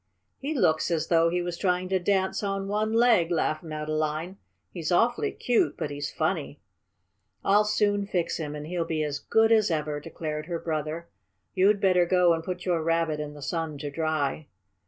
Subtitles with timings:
[0.39, 4.37] "He looks as though he was trying to dance on one leg!" laughed Madeline.
[4.73, 6.59] "He's awfully cute, but he's funny!"
[7.45, 11.07] "I'll soon fix him, and he'll be as good as ever," declared her brother.
[11.53, 14.47] "You'd better go and put your Rabbit in the sun to dry."